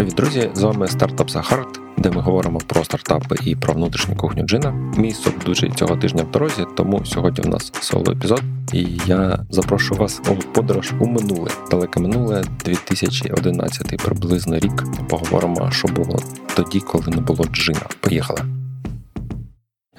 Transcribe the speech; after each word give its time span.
Привіт, 0.00 0.14
друзі! 0.14 0.50
З 0.54 0.62
вами 0.62 0.88
стартап 0.88 1.30
Сахарт, 1.30 1.80
де 1.98 2.10
ми 2.10 2.20
говоримо 2.20 2.58
про 2.58 2.84
стартапи 2.84 3.36
і 3.44 3.56
про 3.56 3.74
внутрішню 3.74 4.16
кухню 4.16 4.42
джина. 4.42 4.70
Мій 4.96 5.14
ведучий 5.24 5.70
цього 5.70 5.96
тижня 5.96 6.22
в 6.22 6.30
дорозі, 6.30 6.64
тому 6.76 7.04
сьогодні 7.04 7.44
в 7.44 7.48
нас 7.48 7.72
соло 7.80 8.12
епізод. 8.12 8.42
І 8.72 8.86
я 9.06 9.38
запрошую 9.50 10.00
вас 10.00 10.20
у 10.30 10.34
подорож 10.34 10.92
у 11.00 11.06
минуле, 11.06 11.50
далеке 11.70 12.00
минуле 12.00 12.44
2011 12.64 14.02
приблизно 14.02 14.58
рік. 14.58 14.84
Поговоримо, 15.08 15.70
що 15.70 15.88
було 15.88 16.18
тоді, 16.56 16.80
коли 16.80 17.04
не 17.06 17.20
було 17.20 17.44
джина. 17.44 17.86
Поїхали. 18.00 18.59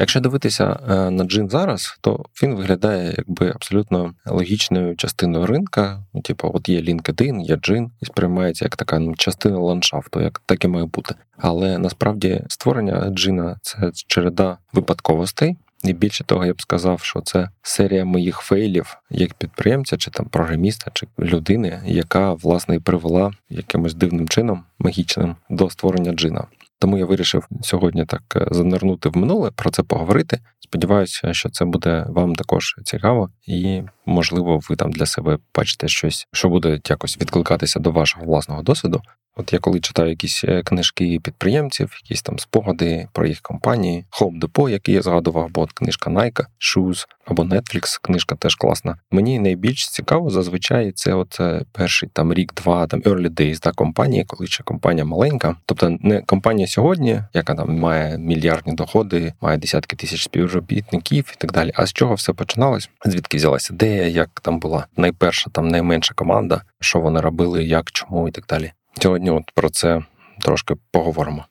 Якщо 0.01 0.19
дивитися 0.19 0.79
е, 0.89 1.09
на 1.09 1.23
джин 1.23 1.49
зараз, 1.49 1.97
то 2.01 2.25
він 2.43 2.55
виглядає 2.55 3.13
якби 3.17 3.49
абсолютно 3.49 4.13
логічною 4.25 4.95
частиною 4.95 5.45
ринка. 5.45 6.03
Ну, 6.13 6.21
типу, 6.21 6.51
от 6.53 6.69
є 6.69 6.81
LinkedIn, 6.81 7.41
є 7.41 7.55
джин, 7.55 7.91
і 8.01 8.05
сприймається 8.05 8.65
як 8.65 8.75
така 8.75 8.99
ну, 8.99 9.15
частина 9.15 9.57
ландшафту, 9.57 10.21
як 10.21 10.41
так 10.45 10.63
і 10.63 10.67
має 10.67 10.85
бути. 10.85 11.15
Але 11.37 11.77
насправді 11.77 12.41
створення 12.47 13.09
джина 13.09 13.59
це 13.61 13.91
череда 13.93 14.57
випадковостей. 14.73 15.57
І 15.83 15.93
більше 15.93 16.23
того, 16.23 16.45
я 16.45 16.53
б 16.53 16.61
сказав, 16.61 16.99
що 17.03 17.21
це 17.21 17.49
серія 17.61 18.05
моїх 18.05 18.37
фейлів 18.37 18.97
як 19.09 19.33
підприємця, 19.33 19.97
чи 19.97 20.11
там 20.11 20.25
програміста, 20.25 20.91
чи 20.93 21.07
людини, 21.19 21.81
яка 21.85 22.33
власне 22.33 22.75
і 22.75 22.79
привела 22.79 23.31
якимось 23.49 23.93
дивним 23.93 24.27
чином 24.27 24.63
магічним 24.79 25.35
до 25.49 25.69
створення 25.69 26.11
джина. 26.11 26.45
Тому 26.81 26.97
я 26.97 27.05
вирішив 27.05 27.47
сьогодні 27.61 28.05
так 28.05 28.21
е, 28.35 28.47
занирнути 28.51 29.09
в 29.09 29.17
минуле 29.17 29.51
про 29.51 29.71
це 29.71 29.83
поговорити. 29.83 30.39
Сподіваюся, 30.59 31.33
що 31.33 31.49
це 31.49 31.65
буде 31.65 32.05
вам 32.09 32.35
також 32.35 32.75
цікаво, 32.83 33.29
і 33.47 33.81
можливо, 34.05 34.59
ви 34.69 34.75
там 34.75 34.91
для 34.91 35.05
себе 35.05 35.37
бачите 35.55 35.87
щось, 35.87 36.27
що 36.31 36.49
буде 36.49 36.79
якось 36.89 37.17
відкликатися 37.21 37.79
до 37.79 37.91
вашого 37.91 38.25
власного 38.25 38.61
досвіду. 38.61 39.01
От 39.35 39.53
я 39.53 39.59
коли 39.59 39.79
читаю 39.79 40.09
якісь 40.09 40.43
е, 40.43 40.63
книжки 40.63 41.19
підприємців, 41.23 41.99
якісь 42.03 42.21
там 42.21 42.39
спогади 42.39 43.07
про 43.13 43.27
їх 43.27 43.41
компанії, 43.41 44.05
Home 44.21 44.39
Depot, 44.39 44.69
який 44.69 44.95
я 44.95 45.01
згадував, 45.01 45.49
бо 45.49 45.61
от 45.61 45.71
книжка 45.71 46.09
Nike, 46.09 46.45
Shoes 46.59 47.07
або 47.25 47.43
Netflix, 47.43 47.99
книжка 48.01 48.35
теж 48.35 48.55
класна. 48.55 48.97
Мені 49.11 49.39
найбільш 49.39 49.89
цікаво 49.89 50.29
зазвичай 50.29 50.91
це 50.91 51.13
от 51.13 51.37
е, 51.39 51.65
перший 51.71 52.09
там 52.13 52.33
рік-два, 52.33 52.87
там 52.87 53.01
early 53.01 53.29
days 53.29 53.59
та 53.59 53.71
компанії, 53.71 54.25
коли 54.27 54.47
ще 54.47 54.63
компанія 54.63 55.05
маленька. 55.05 55.55
Тобто 55.65 55.97
не 56.01 56.21
компанія 56.21 56.67
сьогодні, 56.67 57.21
яка 57.33 57.55
там 57.55 57.79
має 57.79 58.17
мільярдні 58.17 58.73
доходи, 58.73 59.33
має 59.41 59.57
десятки 59.57 59.95
тисяч 59.95 60.23
співробітників 60.23 61.31
і 61.33 61.35
так 61.37 61.51
далі. 61.51 61.71
А 61.75 61.85
з 61.85 61.93
чого 61.93 62.13
все 62.13 62.33
починалось? 62.33 62.89
Звідки 63.05 63.37
взялася 63.37 63.73
ідея, 63.73 64.07
як 64.07 64.39
там 64.43 64.59
була 64.59 64.87
найперша, 64.97 65.49
там 65.49 65.67
найменша 65.67 66.13
команда, 66.13 66.61
що 66.79 66.99
вони 66.99 67.21
робили, 67.21 67.63
як, 67.63 67.91
чому 67.91 68.27
і 68.27 68.31
так 68.31 68.45
далі. 68.49 68.71
Сьогодні 68.99 69.29
от 69.29 69.51
про 69.53 69.69
це 69.69 70.03
трошки 70.41 70.75
поговоримо. 70.91 71.45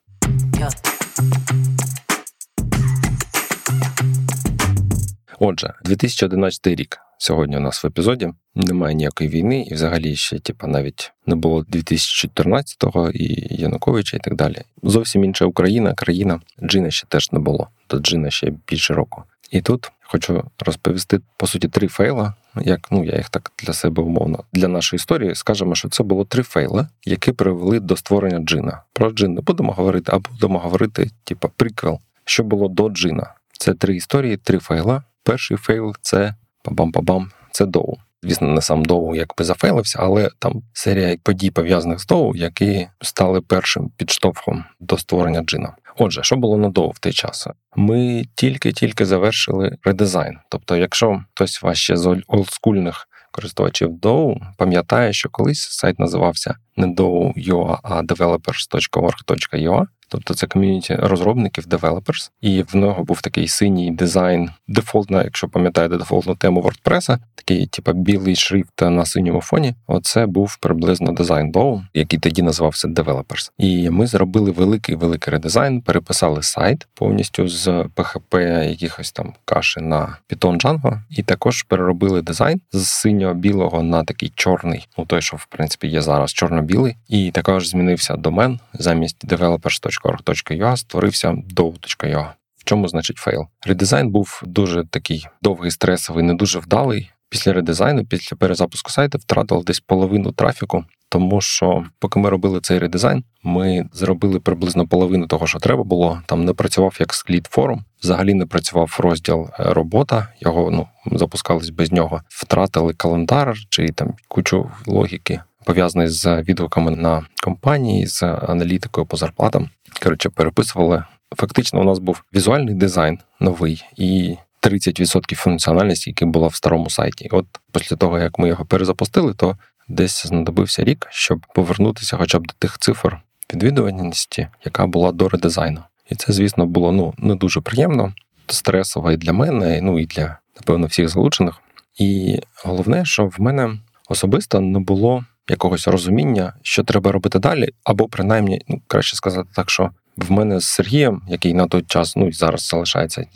Отже, 5.38 5.74
2011 5.84 6.66
рік 6.66 6.98
сьогодні 7.18 7.56
у 7.56 7.60
нас 7.60 7.84
в 7.84 7.86
епізоді 7.86 8.30
немає 8.54 8.94
ніякої 8.94 9.30
війни, 9.30 9.62
і 9.62 9.74
взагалі 9.74 10.16
ще, 10.16 10.38
типа, 10.38 10.66
навіть 10.66 11.12
не 11.26 11.34
було 11.34 11.60
2014-го 11.62 13.10
і 13.10 13.46
Януковича, 13.50 14.16
і 14.16 14.20
так 14.20 14.34
далі. 14.34 14.62
Зовсім 14.82 15.24
інша 15.24 15.44
Україна, 15.44 15.94
країна 15.94 16.40
Джина 16.62 16.90
ще 16.90 17.06
теж 17.06 17.32
не 17.32 17.38
було. 17.38 17.68
До 17.90 17.98
Джина 17.98 18.30
ще 18.30 18.52
більше 18.68 18.94
року. 18.94 19.22
І 19.50 19.60
тут 19.60 19.92
хочу 20.02 20.44
розповісти 20.58 21.20
по 21.36 21.46
суті 21.46 21.68
три 21.68 21.88
фейла. 21.88 22.34
Як 22.56 22.88
ну 22.90 23.04
я 23.04 23.16
їх 23.16 23.28
так 23.28 23.52
для 23.58 23.72
себе 23.72 24.02
умовно 24.02 24.44
для 24.52 24.68
нашої 24.68 24.98
історії 24.98 25.34
скажемо, 25.34 25.74
що 25.74 25.88
це 25.88 26.02
було 26.02 26.24
три 26.24 26.42
фейли, 26.42 26.88
які 27.04 27.32
привели 27.32 27.80
до 27.80 27.96
створення 27.96 28.38
джина. 28.38 28.82
Про 28.92 29.10
джин 29.10 29.34
не 29.34 29.40
будемо 29.40 29.72
говорити, 29.72 30.12
а 30.14 30.18
будемо 30.18 30.58
говорити, 30.58 31.10
типа 31.24 31.48
приквел, 31.56 31.98
що 32.24 32.44
було 32.44 32.68
до 32.68 32.88
джина. 32.88 33.34
Це 33.52 33.74
три 33.74 33.96
історії, 33.96 34.36
три 34.36 34.58
фейла. 34.58 35.02
Перший 35.22 35.56
фейл 35.56 35.94
це 36.00 36.34
пабам-пабам, 36.64 37.26
це 37.50 37.66
DOU. 37.66 37.96
Звісно, 38.22 38.48
не 38.48 38.62
сам 38.62 38.84
DOU 38.84 39.14
якби 39.14 39.44
зафейлився, 39.44 39.98
але 40.02 40.30
там 40.38 40.62
серія 40.72 41.16
подій 41.22 41.50
пов'язаних 41.50 42.00
з 42.00 42.06
DOU, 42.06 42.36
які 42.36 42.88
стали 43.00 43.40
першим 43.40 43.90
підштовхом 43.96 44.64
до 44.80 44.98
створення 44.98 45.42
джина. 45.42 45.74
Отже, 45.98 46.22
що 46.22 46.36
було 46.36 46.56
на 46.56 46.68
DOU 46.68 46.90
в 46.90 46.98
той 46.98 47.12
час? 47.12 47.48
Ми 47.76 48.24
тільки-тільки 48.34 49.06
завершили 49.06 49.76
редизайн. 49.84 50.38
Тобто, 50.48 50.76
якщо 50.76 51.24
хтось 51.34 51.62
вас 51.62 51.78
ще 51.78 51.96
з 51.96 52.22
олдскульних 52.26 53.08
користувачів 53.32 53.90
DOU 53.90 54.36
пам'ятає, 54.58 55.12
що 55.12 55.28
колись 55.28 55.68
сайт 55.70 55.98
називався 55.98 56.54
не 56.76 56.86
DOU.ua, 56.86 57.78
а 57.82 58.02
developers.org.ua, 58.02 59.86
Тобто 60.10 60.34
це 60.34 60.46
ком'юніті 60.46 60.94
розробників, 60.94 61.66
developers, 61.66 62.32
і 62.40 62.62
в 62.62 62.76
нього 62.76 63.04
був 63.04 63.20
такий 63.20 63.48
синій 63.48 63.90
дизайн, 63.90 64.50
дефолтна, 64.68 65.22
якщо 65.24 65.48
пам'ятаєте, 65.48 65.96
дефолтну 65.96 66.34
тему 66.34 66.60
WordPress, 66.60 67.18
такий, 67.34 67.66
типу, 67.66 67.92
білий 67.92 68.36
шрифт 68.36 68.82
на 68.82 69.04
синьому 69.04 69.40
фоні. 69.40 69.74
Оце 69.86 70.26
був 70.26 70.56
приблизно 70.56 71.12
дизайн 71.12 71.52
DOU, 71.52 71.82
який 71.94 72.18
тоді 72.18 72.42
називався 72.42 72.88
Developers. 72.88 73.50
І 73.58 73.90
ми 73.90 74.06
зробили 74.06 74.50
великий 74.50 74.96
великий 74.96 75.32
редизайн, 75.32 75.80
переписали 75.80 76.42
сайт 76.42 76.88
повністю 76.94 77.48
з 77.48 77.68
PHP 77.68 78.68
якихось 78.68 79.12
там 79.12 79.32
каші 79.44 79.80
на 79.80 80.16
Python 80.30 80.60
Django, 80.60 81.00
і 81.10 81.22
також 81.22 81.62
переробили 81.62 82.22
дизайн 82.22 82.60
з 82.72 82.86
синьо-білого 82.86 83.82
на 83.82 84.04
такий 84.04 84.32
чорний, 84.34 84.88
ну 84.98 85.04
той, 85.04 85.22
що 85.22 85.36
в 85.36 85.46
принципі 85.46 85.88
є 85.88 86.02
зараз, 86.02 86.32
чорно-білий, 86.32 86.96
і 87.08 87.30
також 87.30 87.68
змінився 87.68 88.16
домен 88.16 88.60
замість 88.72 89.24
developers.org.ua 89.24 90.76
створився 90.76 91.28
DOU.ua. 91.30 92.34
В 92.56 92.64
чому 92.64 92.88
значить 92.88 93.16
фейл? 93.16 93.46
Редизайн 93.66 94.10
був 94.10 94.42
дуже 94.44 94.84
такий 94.84 95.26
довгий, 95.42 95.70
стресовий, 95.70 96.24
не 96.24 96.34
дуже 96.34 96.58
вдалий. 96.58 97.10
Після 97.28 97.52
редизайну, 97.52 98.04
після 98.04 98.36
перезапуску 98.36 98.90
сайту, 98.90 99.18
втратили 99.18 99.62
десь 99.62 99.80
половину 99.80 100.32
трафіку, 100.32 100.84
тому 101.08 101.40
що, 101.40 101.84
поки 101.98 102.20
ми 102.20 102.28
робили 102.28 102.60
цей 102.60 102.78
редизайн, 102.78 103.24
ми 103.42 103.88
зробили 103.92 104.40
приблизно 104.40 104.86
половину 104.86 105.26
того, 105.26 105.46
що 105.46 105.58
треба 105.58 105.84
було. 105.84 106.22
Там 106.26 106.44
не 106.44 106.52
працював 106.52 106.96
як 107.00 107.14
слід 107.14 107.48
форум, 107.50 107.84
взагалі 108.02 108.34
не 108.34 108.46
працював 108.46 108.96
розділ 108.98 109.42
е, 109.42 109.48
робота. 109.58 110.28
Його 110.40 110.70
ну 110.70 110.86
запускались 111.18 111.70
без 111.70 111.92
нього. 111.92 112.22
Втратили 112.28 112.94
календар 112.94 113.56
чи 113.68 113.88
там 113.88 114.14
кучу 114.28 114.70
логіки 114.86 115.40
пов'язаний 115.70 116.08
з 116.08 116.42
відгуками 116.42 116.90
на 116.90 117.26
компанії, 117.42 118.06
з 118.06 118.22
аналітикою 118.22 119.06
по 119.06 119.16
зарплатам. 119.16 119.70
Коротше, 120.02 120.28
переписували. 120.28 121.04
Фактично, 121.36 121.80
у 121.80 121.84
нас 121.84 121.98
був 121.98 122.22
візуальний 122.34 122.74
дизайн 122.74 123.18
новий 123.40 123.84
і 123.96 124.36
30% 124.62 125.34
функціональності, 125.34 126.10
яка 126.10 126.26
була 126.26 126.48
в 126.48 126.54
старому 126.54 126.90
сайті. 126.90 127.28
От 127.32 127.46
після 127.72 127.96
того, 127.96 128.18
як 128.18 128.38
ми 128.38 128.48
його 128.48 128.64
перезапустили, 128.64 129.34
то 129.34 129.56
десь 129.88 130.26
знадобився 130.26 130.84
рік, 130.84 131.06
щоб 131.10 131.46
повернутися 131.54 132.16
хоча 132.16 132.38
б 132.38 132.46
до 132.46 132.54
тих 132.58 132.78
цифр 132.78 133.18
відвідуваності, 133.54 134.48
яка 134.64 134.86
була 134.86 135.12
до 135.12 135.28
редизайну. 135.28 135.80
І 136.10 136.14
це, 136.14 136.32
звісно, 136.32 136.66
було 136.66 136.92
ну 136.92 137.14
не 137.18 137.34
дуже 137.34 137.60
приємно, 137.60 138.14
стресово 138.46 139.12
і 139.12 139.16
для 139.16 139.32
мене, 139.32 139.80
ну 139.82 139.98
і 139.98 140.06
для 140.06 140.38
напевно 140.56 140.86
всіх 140.86 141.08
залучених. 141.08 141.62
І 141.98 142.40
головне, 142.64 143.04
що 143.04 143.26
в 143.26 143.40
мене 143.40 143.78
особисто 144.08 144.60
не 144.60 144.78
було 144.78 145.24
якогось 145.48 145.88
розуміння, 145.88 146.54
що 146.62 146.84
треба 146.84 147.12
робити 147.12 147.38
далі, 147.38 147.68
або 147.84 148.08
принаймні, 148.08 148.62
ну 148.68 148.80
краще 148.86 149.16
сказати 149.16 149.48
так, 149.54 149.70
що 149.70 149.90
в 150.16 150.32
мене 150.32 150.60
з 150.60 150.64
Сергієм, 150.64 151.22
який 151.28 151.54
на 151.54 151.66
той 151.66 151.82
час 151.82 152.16
ну 152.16 152.28
і 152.28 152.32
зараз 152.32 152.68
залишається 152.68 153.26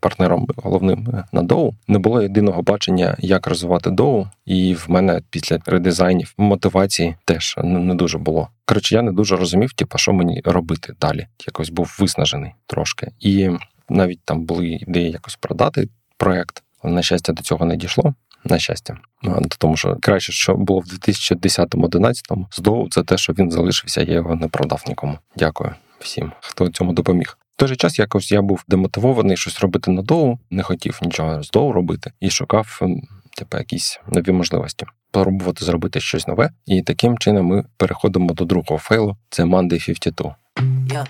партнером 0.00 0.46
головним 0.56 1.24
на 1.32 1.42
доу, 1.42 1.74
не 1.88 1.98
було 1.98 2.22
єдиного 2.22 2.62
бачення, 2.62 3.16
як 3.18 3.46
розвивати 3.46 3.90
доу, 3.90 4.26
і 4.46 4.74
в 4.74 4.86
мене 4.88 5.22
після 5.30 5.58
редизайнів 5.66 6.34
мотивації 6.38 7.16
теж 7.24 7.54
не 7.64 7.94
дуже 7.94 8.18
було. 8.18 8.48
Коротше, 8.64 8.94
я 8.94 9.02
не 9.02 9.12
дуже 9.12 9.36
розумів, 9.36 9.72
типу, 9.72 9.98
що 9.98 10.12
мені 10.12 10.42
робити 10.44 10.94
далі. 11.00 11.26
Якось 11.46 11.70
був 11.70 11.96
виснажений 12.00 12.52
трошки, 12.66 13.10
і 13.20 13.50
навіть 13.88 14.20
там 14.24 14.44
були 14.44 14.66
ідеї 14.66 15.10
якось 15.10 15.36
продати 15.36 15.88
проект. 16.16 16.62
На 16.84 17.02
щастя, 17.02 17.32
до 17.32 17.42
цього 17.42 17.66
не 17.66 17.76
дійшло 17.76 18.14
на 18.44 18.58
щастя. 18.58 18.96
Тому 19.58 19.76
що 19.76 19.96
краще, 20.00 20.32
що 20.32 20.54
було 20.54 20.80
в 20.80 20.84
2010-2011 20.84 22.46
з 22.50 22.58
Доу, 22.58 22.88
це 22.88 23.02
те, 23.02 23.16
що 23.16 23.32
він 23.32 23.50
залишився, 23.50 24.02
я 24.02 24.14
його 24.14 24.36
не 24.36 24.48
продав 24.48 24.84
нікому. 24.88 25.18
Дякую 25.36 25.74
всім, 26.00 26.32
хто 26.40 26.68
цьому 26.68 26.92
допоміг. 26.92 27.38
В 27.56 27.56
той 27.56 27.68
же 27.68 27.76
час 27.76 27.98
якось 27.98 28.32
я 28.32 28.42
був 28.42 28.64
демотивований 28.68 29.36
щось 29.36 29.60
робити 29.60 29.90
на 29.90 30.02
доу, 30.02 30.38
не 30.50 30.62
хотів 30.62 30.98
нічого 31.02 31.42
з 31.42 31.50
доу 31.50 31.72
робити 31.72 32.12
і 32.20 32.30
шукав 32.30 32.78
ем, 32.82 33.02
типу, 33.36 33.58
якісь 33.58 34.00
нові 34.08 34.32
можливості. 34.32 34.86
Пробувати 35.10 35.64
зробити 35.64 36.00
щось 36.00 36.26
нове, 36.26 36.50
і 36.66 36.82
таким 36.82 37.18
чином 37.18 37.46
ми 37.46 37.64
переходимо 37.76 38.34
до 38.34 38.44
другого 38.44 38.78
фейлу. 38.78 39.16
Це 39.30 39.44
Monday 39.44 39.84
52. 39.84 40.36
Yeah. 40.86 41.06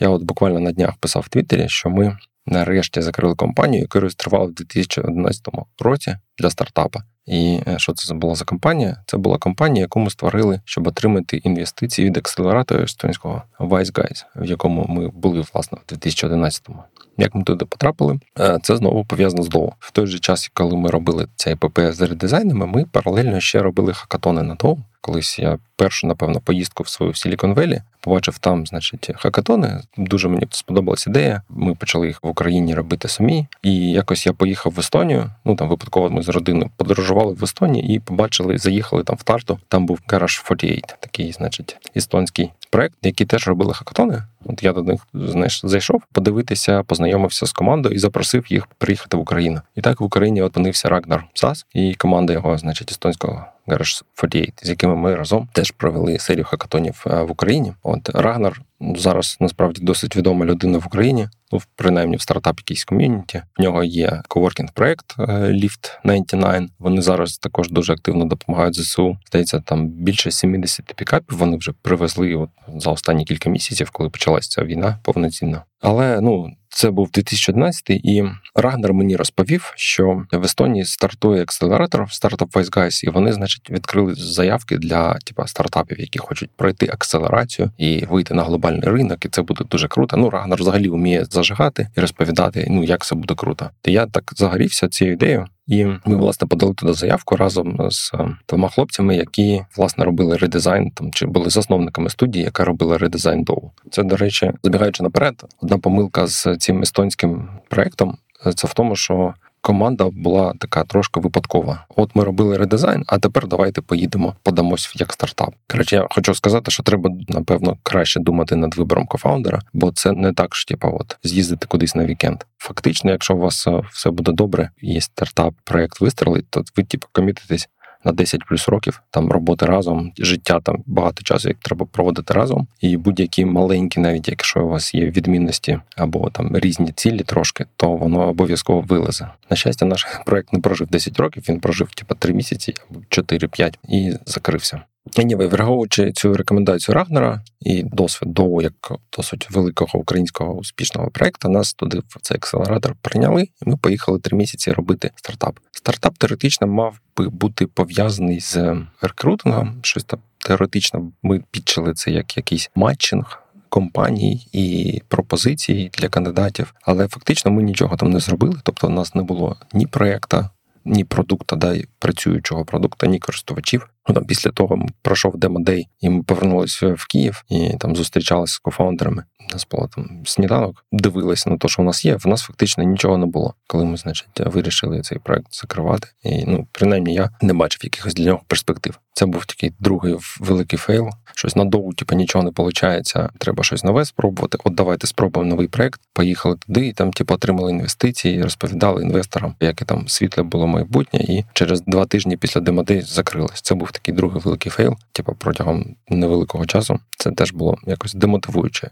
Я 0.00 0.08
от 0.08 0.22
буквально 0.22 0.60
на 0.60 0.72
днях 0.72 0.96
писав 0.96 1.22
в 1.22 1.28
Твіттері, 1.28 1.68
що 1.68 1.90
ми 1.90 2.18
нарешті 2.48 3.02
закрили 3.02 3.34
компанію, 3.34 3.82
яку 3.82 4.00
реєстрували 4.00 4.46
в 4.46 4.54
2011 4.54 5.48
році 5.78 6.16
для 6.38 6.50
стартапа. 6.50 7.02
І 7.28 7.60
е, 7.68 7.78
що 7.78 7.92
це 7.92 8.14
була 8.14 8.34
за 8.34 8.44
компанія? 8.44 8.96
Це 9.06 9.16
була 9.16 9.38
компанія, 9.38 9.82
яку 9.82 10.00
ми 10.00 10.10
створили, 10.10 10.60
щоб 10.64 10.86
отримати 10.86 11.36
інвестиції 11.36 12.06
від 12.08 12.16
акселератора 12.16 12.84
естонського 12.84 13.42
Wise 13.60 13.92
Guys, 13.92 14.24
в 14.36 14.44
якому 14.44 14.86
ми 14.88 15.08
були 15.08 15.44
власне 15.54 15.78
в 15.86 15.92
2011-му. 15.92 16.82
Як 17.18 17.34
ми 17.34 17.42
туди 17.42 17.64
потрапили, 17.64 18.20
е, 18.40 18.58
це 18.62 18.76
знову 18.76 19.04
пов'язано 19.04 19.42
з 19.42 19.48
Доу. 19.48 19.72
В 19.78 19.90
той 19.90 20.06
же 20.06 20.18
час, 20.18 20.50
коли 20.54 20.76
ми 20.76 20.90
робили 20.90 21.28
цей 21.36 21.54
ПП 21.54 21.80
з 21.92 22.00
редизайнами, 22.00 22.66
ми 22.66 22.84
паралельно 22.84 23.40
ще 23.40 23.58
робили 23.58 23.92
хакатони 23.92 24.42
на 24.42 24.54
Доу. 24.54 24.78
Колись 25.00 25.38
я 25.38 25.58
першу, 25.76 26.06
напевно, 26.06 26.40
поїздку 26.40 26.82
в 26.82 26.88
свою 26.88 27.14
Сілікон 27.14 27.54
Велі 27.54 27.82
побачив 28.00 28.38
там, 28.38 28.66
значить, 28.66 29.10
хакатони. 29.16 29.80
Дуже 29.96 30.28
мені 30.28 30.46
сподобалася 30.50 31.10
ідея. 31.10 31.42
Ми 31.48 31.74
почали 31.74 32.06
їх 32.06 32.22
в 32.22 32.26
Україні 32.26 32.74
робити 32.74 33.08
самі. 33.08 33.46
І 33.62 33.90
якось 33.90 34.26
я 34.26 34.32
поїхав 34.32 34.72
в 34.72 34.80
Естонію. 34.80 35.30
Ну 35.44 35.56
там 35.56 35.68
випадково 35.68 36.10
ми 36.10 36.22
з 36.22 36.28
родиною 36.28 36.70
подорожували 36.76 37.32
в 37.32 37.44
Естонії 37.44 37.94
і 37.94 38.00
побачили, 38.00 38.58
заїхали 38.58 39.04
там 39.04 39.16
в 39.16 39.22
Тарту. 39.22 39.58
Там 39.68 39.86
був 39.86 40.00
Garage 40.08 40.46
48, 40.46 40.80
такий, 41.00 41.32
значить, 41.32 41.76
естонський 41.96 42.50
проект, 42.70 42.94
який 43.02 43.26
теж 43.26 43.48
робили 43.48 43.74
хакатони. 43.74 44.22
От 44.44 44.62
я 44.62 44.72
до 44.72 44.82
них 44.82 45.06
знаєш, 45.14 45.60
зайшов 45.64 46.02
подивитися, 46.12 46.82
познайомився 46.82 47.46
з 47.46 47.52
командою 47.52 47.94
і 47.94 47.98
запросив 47.98 48.52
їх 48.52 48.66
приїхати 48.66 49.16
в 49.16 49.20
Україну. 49.20 49.60
І 49.76 49.80
так 49.80 50.00
в 50.00 50.04
Україні 50.04 50.42
опинився 50.42 50.88
Рагнар 50.88 51.24
Сас 51.34 51.66
і 51.74 51.94
команда 51.94 52.32
його, 52.32 52.58
значить, 52.58 52.90
естонського 52.90 53.46
Garage 53.68 54.02
48, 54.14 54.52
з 54.62 54.68
якими 54.68 54.96
ми 54.96 55.14
разом 55.14 55.48
теж 55.52 55.70
провели 55.70 56.18
серію 56.18 56.44
хакатонів 56.44 57.04
е, 57.06 57.22
в 57.22 57.30
Україні. 57.30 57.72
От 57.82 58.08
Рагнар 58.08 58.62
зараз 58.80 59.36
насправді 59.40 59.82
досить 59.82 60.16
відома 60.16 60.44
людина 60.44 60.78
в 60.78 60.86
Україні. 60.86 61.28
Ну, 61.52 61.60
принаймні 61.76 62.16
в 62.16 62.20
стартап 62.20 62.58
якійсь 62.58 62.84
ком'юніті. 62.84 63.42
В 63.58 63.62
нього 63.62 63.84
є 63.84 64.22
коворкінг 64.28 64.72
проект 64.72 65.14
е, 65.18 65.22
Lift 65.32 65.98
99. 66.04 66.70
Вони 66.78 67.02
зараз 67.02 67.38
також 67.38 67.70
дуже 67.70 67.92
активно 67.92 68.24
допомагають 68.24 68.80
ЗСУ. 68.80 69.18
Здається, 69.26 69.60
там 69.60 69.88
більше 69.88 70.30
70 70.30 70.94
пікапів 70.96 71.38
вони 71.38 71.56
вже 71.56 71.72
привезли 71.82 72.34
от 72.34 72.50
за 72.76 72.90
останні 72.90 73.24
кілька 73.24 73.50
місяців, 73.50 73.90
коли 73.90 74.10
почалася 74.10 74.50
ця 74.50 74.64
війна 74.64 74.98
повноцінна. 75.02 75.62
Але 75.80 76.20
ну 76.20 76.50
це 76.68 76.90
був 76.90 77.10
2011 77.10 77.90
і 77.90 78.24
Рагнар 78.54 78.94
мені 78.94 79.16
розповів, 79.16 79.72
що 79.76 80.22
в 80.32 80.44
Естонії 80.44 80.84
стартує 80.84 81.42
акселератор 81.42 82.02
Startup 82.02 82.50
Wise 82.52 82.76
Guys, 82.76 83.04
і 83.04 83.10
вони, 83.10 83.32
значить, 83.32 83.70
відкрили 83.70 84.14
заявки 84.14 84.78
для 84.78 85.14
типа 85.14 85.46
стартапів, 85.46 86.00
які 86.00 86.18
хочуть 86.18 86.50
пройти 86.56 86.86
акселерацію 86.86 87.70
і 87.78 88.06
вийти 88.10 88.34
на 88.34 88.42
глобальний 88.44 88.82
ринок. 88.82 89.24
І 89.24 89.28
це 89.28 89.42
буде 89.42 89.64
дуже 89.64 89.88
круто. 89.88 90.16
Ну 90.16 90.30
Рагнар 90.30 90.60
взагалі 90.60 90.88
вміє 90.88 91.24
зажигати 91.24 91.88
і 91.96 92.00
розповідати, 92.00 92.66
ну 92.70 92.84
як 92.84 93.04
це 93.04 93.14
буде 93.14 93.34
круто. 93.34 93.70
І 93.84 93.92
я 93.92 94.06
так 94.06 94.32
загорівся 94.36 94.88
цією 94.88 95.14
ідеєю. 95.14 95.46
І 95.68 95.84
ми 95.84 96.16
власне 96.16 96.46
подали 96.46 96.74
туди 96.74 96.92
заявку 96.92 97.36
разом 97.36 97.90
з 97.90 98.10
е, 98.14 98.36
двома 98.48 98.68
хлопцями, 98.68 99.16
які 99.16 99.64
власне 99.76 100.04
робили 100.04 100.36
редизайн 100.36 100.90
там 100.90 101.12
чи 101.12 101.26
були 101.26 101.50
засновниками 101.50 102.10
студії, 102.10 102.44
яка 102.44 102.64
робила 102.64 102.98
редизайн 102.98 103.42
DOU. 103.42 103.70
Це 103.90 104.02
до 104.02 104.16
речі, 104.16 104.52
забігаючи 104.62 105.02
наперед, 105.02 105.44
одна 105.62 105.78
помилка 105.78 106.26
з 106.26 106.56
цим 106.56 106.82
естонським 106.82 107.48
проектом 107.68 108.18
е, 108.46 108.52
це 108.52 108.68
в 108.68 108.74
тому, 108.74 108.96
що 108.96 109.34
команда 109.60 110.08
була 110.12 110.54
така 110.58 110.84
трошки 110.84 111.20
випадкова. 111.20 111.86
От 111.96 112.16
ми 112.16 112.24
робили 112.24 112.56
редизайн, 112.56 113.04
а 113.06 113.18
тепер 113.18 113.46
давайте 113.46 113.80
поїдемо, 113.80 114.34
подамось 114.42 114.92
як 114.94 115.12
стартап. 115.12 115.54
Коротше, 115.70 115.96
я 115.96 116.06
хочу 116.10 116.34
сказати, 116.34 116.70
що 116.70 116.82
треба 116.82 117.10
напевно 117.28 117.76
краще 117.82 118.20
думати 118.20 118.56
над 118.56 118.76
вибором 118.76 119.06
кофаундера, 119.06 119.60
бо 119.72 119.92
це 119.92 120.12
не 120.12 120.32
так 120.32 120.54
ж, 120.54 120.66
типа, 120.66 120.88
от 120.88 121.16
з'їздити 121.24 121.66
кудись 121.66 121.94
на 121.94 122.04
вікенд. 122.04 122.38
Фактично, 122.58 123.10
якщо 123.10 123.34
у 123.34 123.38
вас 123.38 123.66
е, 123.66 123.82
все 123.92 124.10
буде 124.10 124.32
добре, 124.32 124.70
є 124.82 125.00
стартап, 125.00 125.54
проект 125.64 126.00
вистрелить, 126.00 126.46
то 126.50 126.64
ви 126.76 126.84
типу 126.84 127.06
комітитесь 127.12 127.68
на 128.04 128.12
10 128.12 128.44
плюс 128.44 128.68
років, 128.68 129.02
там 129.10 129.30
роботи 129.30 129.66
разом, 129.66 130.12
життя 130.18 130.60
там 130.60 130.82
багато 130.86 131.22
часу, 131.22 131.48
як 131.48 131.58
треба 131.58 131.86
проводити 131.86 132.34
разом, 132.34 132.66
і 132.80 132.96
будь-які 132.96 133.44
маленькі, 133.44 134.00
навіть 134.00 134.28
якщо 134.28 134.64
у 134.64 134.68
вас 134.68 134.94
є 134.94 135.04
відмінності 135.06 135.80
або 135.96 136.30
там 136.30 136.56
різні 136.56 136.92
цілі 136.92 137.22
трошки, 137.22 137.66
то 137.76 137.92
воно 137.92 138.28
обов'язково 138.28 138.80
вилезе. 138.80 139.28
На 139.50 139.56
щастя, 139.56 139.86
наш 139.86 140.06
проект 140.26 140.52
не 140.52 140.60
прожив 140.60 140.88
10 140.88 141.20
років, 141.20 141.44
він 141.48 141.60
прожив 141.60 141.88
типа 141.94 142.14
3 142.14 142.34
місяці 142.34 142.74
або 142.90 143.00
4-5 143.10 143.74
і 143.88 144.12
закрився. 144.26 144.82
Anyway, 145.16 145.48
враховуючи 145.48 146.12
цю 146.12 146.34
рекомендацію 146.34 146.94
Рагнера 146.94 147.42
і 147.60 147.82
досвід 147.82 148.32
ДОУ 148.34 148.62
як 148.62 148.92
досить 149.16 149.50
великого 149.50 149.98
українського 149.98 150.54
успішного 150.54 151.10
проекту, 151.10 151.48
нас 151.48 151.74
туди 151.74 151.98
в 151.98 152.20
цей 152.22 152.36
акселератор 152.36 152.94
прийняли, 153.00 153.42
і 153.42 153.70
ми 153.70 153.76
поїхали 153.76 154.18
три 154.18 154.36
місяці 154.36 154.72
робити 154.72 155.10
стартап. 155.16 155.58
Стартап 155.72 156.18
теоретично 156.18 156.66
мав 156.66 157.00
би 157.16 157.28
бути 157.28 157.66
пов'язаний 157.66 158.40
з 158.40 158.76
рекрутингом. 159.02 159.78
Щось 159.82 160.04
там 160.04 160.20
теоретично 160.38 161.12
ми 161.22 161.42
підчили 161.50 161.94
це 161.94 162.10
як 162.10 162.36
якийсь 162.36 162.70
матчинг. 162.74 163.42
Компаній 163.70 164.48
і 164.52 165.02
пропозицій 165.08 165.90
для 165.98 166.08
кандидатів, 166.08 166.74
але 166.82 167.08
фактично 167.08 167.50
ми 167.50 167.62
нічого 167.62 167.96
там 167.96 168.10
не 168.10 168.20
зробили. 168.20 168.56
Тобто, 168.62 168.86
у 168.86 168.90
нас 168.90 169.14
не 169.14 169.22
було 169.22 169.56
ні 169.72 169.86
проекта, 169.86 170.50
ні 170.88 171.04
продукта, 171.04 171.56
да, 171.56 171.76
працюючого 171.98 172.64
продукта, 172.64 173.06
ні 173.06 173.18
користувачів. 173.18 173.88
Ну 174.08 174.14
там 174.14 174.24
після 174.24 174.50
того 174.50 174.86
пройшов 175.02 175.36
demo 175.36 175.62
day, 175.62 175.88
і 176.00 176.08
ми 176.08 176.22
повернулися 176.22 176.88
в 176.88 177.06
Київ 177.06 177.44
і 177.48 177.70
там 177.78 177.96
зустрічалися 177.96 178.54
з 178.54 178.58
кофаундерами. 178.58 179.24
У 179.50 179.52
нас 179.52 179.66
було 179.70 179.88
там 179.94 180.22
сніданок, 180.24 180.84
дивилися 180.92 181.50
на 181.50 181.56
те, 181.56 181.68
що 181.68 181.82
у 181.82 181.84
нас 181.84 182.04
є. 182.04 182.16
В 182.16 182.26
нас 182.26 182.42
фактично 182.42 182.84
нічого 182.84 183.18
не 183.18 183.26
було, 183.26 183.54
коли 183.66 183.84
ми, 183.84 183.96
значить, 183.96 184.28
вирішили 184.36 185.00
цей 185.00 185.18
проект 185.18 185.54
закривати. 185.54 186.08
І 186.22 186.44
ну, 186.46 186.66
принаймні, 186.72 187.14
я 187.14 187.30
не 187.42 187.52
бачив 187.52 187.80
якихось 187.84 188.14
для 188.14 188.24
нього 188.24 188.40
перспектив. 188.46 188.98
Це 189.12 189.26
був 189.26 189.46
такий 189.46 189.72
другий 189.78 190.16
великий 190.40 190.78
фейл. 190.78 191.10
Щось 191.34 191.56
надовго, 191.56 191.92
типу, 191.92 192.14
нічого 192.14 192.44
не 192.44 192.50
виходить. 192.50 193.14
Треба 193.38 193.64
щось 193.64 193.84
нове 193.84 194.04
спробувати. 194.04 194.58
От 194.64 194.74
давайте 194.74 195.06
спробуємо 195.06 195.50
новий 195.50 195.68
проект. 195.68 196.00
Поїхали 196.12 196.56
туди, 196.56 196.86
і 196.86 196.92
там, 196.92 197.12
типу, 197.12 197.34
отримали 197.34 197.72
інвестиції, 197.72 198.42
розповідали 198.42 199.02
інвесторам, 199.02 199.54
яке 199.60 199.84
там 199.84 200.08
світле 200.08 200.42
було 200.42 200.66
майбутнє. 200.78 201.20
І 201.20 201.44
через 201.52 201.80
два 201.80 202.04
тижні 202.06 202.36
після 202.36 202.60
demo 202.60 202.84
day 202.84 203.02
закрилась. 203.02 203.60
Це 203.62 203.74
був 203.74 203.92
такий 203.92 204.14
другий 204.14 204.42
великий 204.42 204.72
фейл, 204.72 204.96
типу 205.12 205.34
протягом 205.38 205.96
невеликого 206.08 206.66
часу. 206.66 206.98
Це 207.18 207.30
теж 207.30 207.52
було 207.52 207.78
якось 207.86 208.14
демотивуюче. 208.14 208.90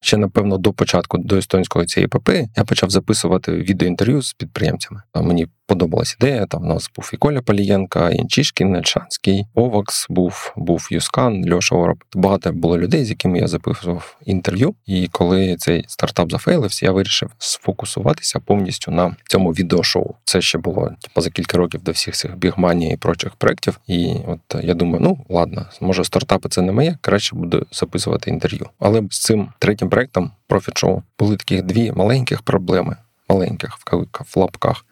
Ще 0.00 0.16
напевно 0.16 0.58
до 0.58 0.72
початку 0.72 1.18
до 1.18 1.36
естонської 1.36 1.86
цієї 1.86 2.08
папи 2.08 2.48
я 2.56 2.64
почав 2.64 2.90
записувати 2.90 3.52
відеоінтерв'ю 3.52 4.22
з 4.22 4.32
підприємцями. 4.32 5.02
Мені 5.14 5.48
подобалась 5.68 6.16
ідея. 6.20 6.46
Там 6.46 6.62
у 6.62 6.66
нас 6.66 6.90
був 6.96 7.10
і 7.14 7.16
Коля 7.16 7.42
Полієнка, 7.42 8.10
Янчишкін, 8.10 8.72
Нельшанський, 8.72 9.46
Овакс, 9.54 10.06
був 10.10 10.52
був 10.56 10.88
Юскан, 10.90 11.52
Льоша 11.52 11.76
Ороб. 11.76 12.04
Багато 12.14 12.52
було 12.52 12.78
людей, 12.78 13.04
з 13.04 13.10
якими 13.10 13.38
я 13.38 13.46
записував 13.46 14.16
інтерв'ю. 14.26 14.74
І 14.86 15.08
коли 15.12 15.56
цей 15.56 15.84
стартап 15.88 16.30
зафейлився, 16.30 16.86
я 16.86 16.92
вирішив 16.92 17.30
сфокусуватися 17.38 18.40
повністю 18.40 18.90
на 18.90 19.16
цьому 19.28 19.50
відеошоу. 19.50 20.14
Це 20.24 20.40
ще 20.40 20.58
було 20.58 20.90
типу, 21.00 21.20
за 21.20 21.30
кілька 21.30 21.58
років 21.58 21.82
до 21.82 21.92
всіх 21.92 22.14
цих 22.14 22.36
бігманій 22.36 22.92
і 22.92 22.96
прочих 22.96 23.32
проєктів. 23.34 23.80
І 23.86 24.14
от 24.26 24.64
я 24.64 24.74
думаю, 24.74 25.00
ну 25.04 25.24
ладно, 25.28 25.66
може 25.80 26.04
стартапи 26.04 26.48
це 26.48 26.62
не 26.62 26.72
моє, 26.72 26.98
краще 27.00 27.36
буду 27.36 27.66
записувати 27.72 28.30
інтерв'ю. 28.30 28.66
Але 28.78 29.02
з 29.10 29.20
цим 29.20 29.48
третім 29.58 29.90
проектом 29.90 30.30
Profit 30.48 30.84
Show 30.84 31.02
були 31.18 31.36
такі 31.36 31.62
дві 31.62 31.92
маленьких 31.92 32.42
проблеми. 32.42 32.96
Маленьких 33.30 33.76
в 33.78 33.84
кавиках 33.84 34.26
в 34.36 34.38
лапках. 34.38 34.84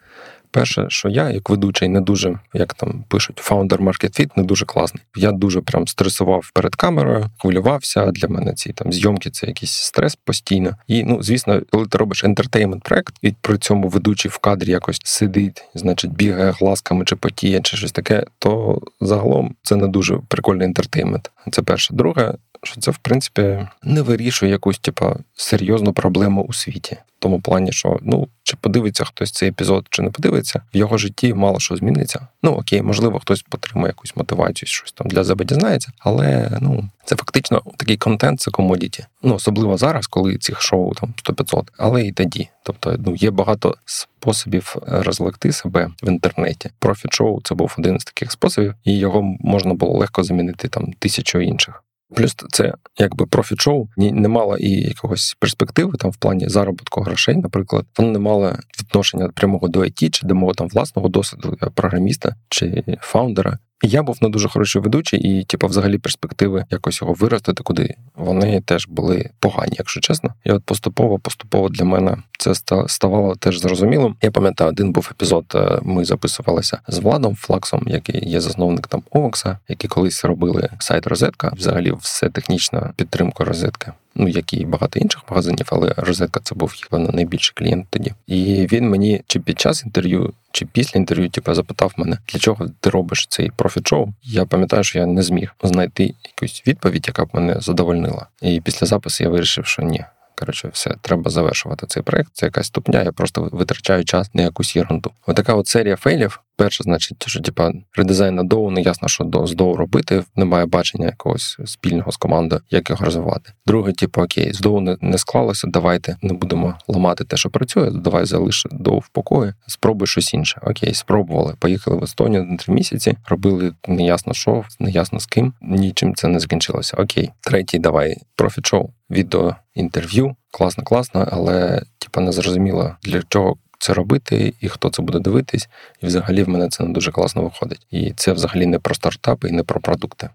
Перше, 0.57 0.85
що 0.89 1.09
я, 1.09 1.29
як 1.29 1.49
ведучий, 1.49 1.89
не 1.89 2.01
дуже, 2.01 2.39
як 2.53 2.73
там 2.73 3.03
пишуть, 3.07 3.37
фаундер 3.37 3.81
Market 3.81 4.19
Fit, 4.19 4.29
не 4.35 4.43
дуже 4.43 4.65
класний. 4.65 5.03
Я 5.15 5.31
дуже 5.31 5.61
прям 5.61 5.87
стресував 5.87 6.51
перед 6.53 6.75
камерою, 6.75 7.29
хвилювався. 7.37 8.11
Для 8.11 8.27
мене 8.27 8.53
ці 8.53 8.73
там 8.73 8.93
зйомки 8.93 9.29
це 9.29 9.47
якийсь 9.47 9.71
стрес 9.71 10.15
постійно. 10.15 10.75
І 10.87 11.03
ну, 11.03 11.23
звісно, 11.23 11.61
коли 11.71 11.85
ти 11.85 11.97
робиш 11.97 12.23
ентертеймент 12.23 12.83
проект, 12.83 13.15
і 13.21 13.33
при 13.41 13.57
цьому 13.57 13.87
ведучий 13.87 14.31
в 14.31 14.37
кадрі 14.37 14.71
якось 14.71 15.01
сидить, 15.03 15.63
значить, 15.73 16.11
бігає 16.11 16.51
глазками 16.51 17.05
чи 17.05 17.15
потіє, 17.15 17.61
чи 17.61 17.77
щось 17.77 17.91
таке, 17.91 18.25
то 18.39 18.81
загалом 19.01 19.55
це 19.63 19.75
не 19.75 19.87
дуже 19.87 20.19
прикольний 20.27 20.67
ентертеймент. 20.67 21.31
Це 21.51 21.61
перше. 21.61 21.93
Друге, 21.93 22.33
що 22.63 22.81
це 22.81 22.91
в 22.91 22.97
принципі 22.97 23.67
не 23.83 24.01
вирішує 24.01 24.51
якусь 24.51 24.79
типа 24.79 25.15
серйозну 25.35 25.93
проблему 25.93 26.43
у 26.43 26.53
світі. 26.53 26.97
В 27.07 27.19
тому 27.19 27.41
плані, 27.41 27.71
що 27.71 27.99
ну 28.01 28.27
чи 28.43 28.57
подивиться 28.61 29.03
хтось 29.03 29.31
цей 29.31 29.49
епізод, 29.49 29.87
чи 29.89 30.01
не 30.01 30.09
подивиться, 30.09 30.61
в 30.73 30.77
його 30.77 30.97
житті 30.97 31.33
мало 31.33 31.59
що 31.59 31.75
зміниться. 31.75 32.27
Ну 32.43 32.51
окей, 32.51 32.81
можливо, 32.81 33.19
хтось 33.19 33.41
потримає 33.41 33.87
якусь 33.87 34.15
мотивацію, 34.15 34.67
щось 34.67 34.91
там 34.91 35.07
для 35.07 35.23
себе 35.23 35.45
дізнається, 35.45 35.91
але 35.99 36.57
ну 36.61 36.89
це 37.05 37.15
фактично 37.15 37.61
такий 37.77 37.97
контент, 37.97 38.41
це 38.41 38.51
комодіті. 38.51 39.05
Ну 39.23 39.35
особливо 39.35 39.77
зараз, 39.77 40.07
коли 40.07 40.37
цих 40.37 40.61
шоу 40.61 40.93
там 40.93 41.13
100-500, 41.23 41.67
але 41.77 42.05
і 42.05 42.11
тоді. 42.11 42.49
Тобто, 42.63 42.95
ну 43.05 43.15
є 43.15 43.31
багато 43.31 43.75
способів 43.85 44.75
розлекти 44.87 45.51
себе 45.51 45.89
в 46.03 46.09
інтернеті. 46.09 46.69
Профіт 46.79 47.13
шоу 47.13 47.41
це 47.43 47.55
був 47.55 47.75
один 47.77 47.99
з 47.99 48.03
таких 48.03 48.31
способів, 48.31 48.75
і 48.83 48.97
його 48.97 49.21
можна 49.39 49.73
було 49.73 49.97
легко 49.97 50.23
замінити 50.23 50.67
там 50.67 50.93
тисячу 50.99 51.39
інших. 51.39 51.83
Плюс 52.15 52.35
це 52.49 52.73
якби 52.97 53.25
профіт-шоу 53.25 53.87
не 53.97 54.27
мало 54.27 54.57
і 54.57 54.69
якогось 54.69 55.35
перспективи 55.39 55.93
там 55.99 56.11
в 56.11 56.17
плані 56.17 56.49
заробітку 56.49 57.01
грошей, 57.01 57.35
наприклад, 57.35 57.85
воно 57.97 58.11
не 58.11 58.19
мало 58.19 58.55
відношення 58.79 59.29
прямого 59.29 59.67
до 59.67 59.79
IT 59.79 60.09
чи 60.09 60.27
до 60.27 60.35
мого 60.35 60.53
там 60.53 60.67
власного 60.67 61.09
досвіду 61.09 61.57
програміста 61.75 62.35
чи 62.49 62.83
фаундера. 63.01 63.59
Я 63.83 64.03
був 64.03 64.17
не 64.21 64.29
дуже 64.29 64.49
хороший 64.49 64.81
ведучий, 64.81 65.19
і, 65.19 65.43
типу, 65.43 65.67
взагалі, 65.67 65.97
перспективи 65.97 66.65
якось 66.69 67.01
його 67.01 67.13
виростити, 67.13 67.63
куди 67.63 67.95
вони 68.15 68.61
теж 68.61 68.87
були 68.87 69.29
погані, 69.39 69.73
якщо 69.77 70.01
чесно. 70.01 70.33
І 70.43 70.51
от 70.51 70.63
поступово, 70.63 71.19
поступово 71.19 71.69
для 71.69 71.85
мене 71.85 72.17
це 72.39 72.53
ставало 72.87 73.35
теж 73.35 73.59
зрозумілим. 73.59 74.15
Я 74.21 74.31
пам'ятаю, 74.31 74.69
один 74.69 74.91
був 74.91 75.09
епізод. 75.11 75.45
Е, 75.55 75.79
ми 75.83 76.05
записувалися 76.05 76.79
з 76.87 76.97
Владом 76.97 77.35
Флаксом, 77.35 77.83
який 77.87 78.29
є 78.29 78.41
засновник 78.41 78.87
там 78.87 79.03
Овокса, 79.11 79.57
які 79.67 79.87
колись 79.87 80.25
робили 80.25 80.69
сайт 80.79 81.07
Розетка. 81.07 81.51
Взагалі, 81.55 81.93
все 82.01 82.29
технічна 82.29 82.93
підтримка 82.95 83.43
розетки 83.43 83.91
ну 84.17 84.27
як 84.27 84.53
і 84.53 84.65
багато 84.65 84.99
інших 84.99 85.23
магазинів, 85.29 85.67
але 85.71 85.93
розетка 85.97 86.39
це 86.43 86.55
був 86.55 86.73
певно 86.89 87.09
найбільший 87.13 87.53
клієнт 87.55 87.87
тоді. 87.89 88.13
І 88.27 88.67
він 88.71 88.89
мені 88.89 89.21
чи 89.27 89.39
під 89.39 89.59
час 89.59 89.83
інтерв'ю, 89.85 90.33
чи 90.51 90.65
після 90.65 90.99
інтерв'ю, 90.99 91.29
типу, 91.29 91.53
запитав 91.53 91.93
мене, 91.97 92.17
для 92.27 92.39
чого 92.39 92.67
ти 92.79 92.89
робиш 92.89 93.27
цей 93.29 93.51
профіт-шоу. 93.55 94.07
Я 94.23 94.45
пам'ятаю, 94.45 94.83
що 94.83 94.99
я 94.99 95.05
не 95.05 95.23
зміг 95.23 95.55
знайти 95.63 96.13
якусь 96.25 96.63
відповідь, 96.67 97.07
яка 97.07 97.25
б 97.25 97.29
мене 97.33 97.55
задовольнила. 97.59 98.27
І 98.41 98.61
після 98.61 98.87
запису 98.87 99.23
я 99.23 99.29
вирішив, 99.29 99.65
що 99.65 99.81
ні. 99.81 100.05
Коротше, 100.35 100.69
все, 100.73 100.95
треба 101.01 101.31
завершувати 101.31 101.87
цей 101.87 102.03
проект. 102.03 102.29
Це 102.33 102.45
якась 102.45 102.67
ступня, 102.67 103.03
я 103.03 103.11
просто 103.11 103.49
витрачаю 103.51 104.05
час 104.05 104.33
на 104.33 104.41
якусь 104.41 104.75
єрунду. 104.75 105.11
Отака 105.25 105.53
от 105.53 105.67
серія 105.67 105.95
фейлів. 105.95 106.41
Перше, 106.57 106.83
значить, 106.83 107.23
що 107.27 107.41
типа 107.41 107.71
редизайн 107.95 108.35
на 108.35 108.43
доу, 108.43 108.71
не 108.71 108.81
ясно, 108.81 109.07
що 109.07 109.23
до 109.23 109.47
з 109.47 109.55
доу 109.55 109.75
робити. 109.75 110.23
Немає 110.35 110.65
бачення 110.65 111.05
якогось 111.05 111.57
спільного 111.65 112.11
з 112.11 112.17
командою, 112.17 112.61
як 112.69 112.89
його 112.89 113.05
розвивати. 113.05 113.51
Друге, 113.65 113.91
типу, 113.91 114.21
окей, 114.21 114.53
з 114.53 114.59
доу 114.59 114.79
не, 114.79 114.97
не 115.01 115.17
склалося. 115.17 115.67
Давайте 115.67 116.17
не 116.21 116.33
будемо 116.33 116.75
ламати 116.87 117.23
те, 117.23 117.37
що 117.37 117.49
працює. 117.49 117.91
Давай 117.91 118.25
залиш 118.25 118.67
доу 118.71 118.99
в 118.99 119.07
покої. 119.07 119.53
Спробуй 119.67 120.07
щось 120.07 120.33
інше. 120.33 120.61
Окей, 120.63 120.93
спробували. 120.93 121.53
Поїхали 121.59 121.97
в 121.97 122.03
Естонію 122.03 122.43
на 122.43 122.57
три 122.57 122.73
місяці. 122.73 123.17
Робили 123.27 123.73
неясно 123.87 124.33
що, 124.33 124.63
неясно 124.79 125.19
з 125.19 125.25
ким. 125.25 125.53
Нічим 125.61 126.15
це 126.15 126.27
не 126.27 126.39
закінчилося. 126.39 126.97
Окей, 126.97 127.29
третій, 127.41 127.79
давай 127.79 128.17
профіт-шоу, 128.35 128.89
відео 129.09 129.55
інтерв'ю. 129.73 130.35
Класно, 130.51 130.83
класно, 130.83 131.27
але 131.31 131.81
типа 131.97 132.21
не 132.21 132.31
зрозуміло 132.31 132.95
для 133.03 133.21
чого 133.29 133.55
це 133.79 133.93
робити, 133.93 134.53
і 134.61 134.69
хто 134.69 134.89
це 134.89 135.01
буде 135.01 135.19
дивитись. 135.19 135.69
І 136.01 136.05
взагалі 136.05 136.43
в 136.43 136.49
мене 136.49 136.69
це 136.69 136.83
не 136.83 136.93
дуже 136.93 137.11
класно 137.11 137.41
виходить. 137.41 137.87
І 137.91 138.13
це 138.15 138.33
взагалі 138.33 138.65
не 138.65 138.79
про 138.79 138.95
стартапи 138.95 139.49
і 139.49 139.51
не 139.51 139.63
про 139.63 139.81
продукти. 139.81 140.29